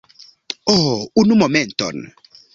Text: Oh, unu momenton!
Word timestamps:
Oh, 0.75 0.95
unu 1.23 1.35
momenton! 1.43 2.03